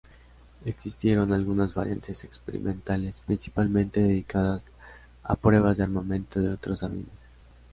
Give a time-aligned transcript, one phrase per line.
[0.65, 4.65] Existieron algunas variantes experimentales, principalmente dedicadas
[5.21, 7.11] a pruebas de armamento de otros aviones.